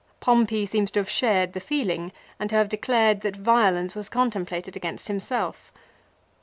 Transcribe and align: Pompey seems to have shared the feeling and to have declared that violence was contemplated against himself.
Pompey 0.19 0.65
seems 0.65 0.89
to 0.89 0.99
have 0.99 1.07
shared 1.07 1.53
the 1.53 1.59
feeling 1.59 2.11
and 2.39 2.49
to 2.49 2.55
have 2.55 2.67
declared 2.69 3.21
that 3.21 3.35
violence 3.35 3.93
was 3.93 4.09
contemplated 4.09 4.75
against 4.75 5.07
himself. 5.07 5.71